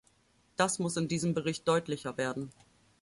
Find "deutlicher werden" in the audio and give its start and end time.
1.67-2.51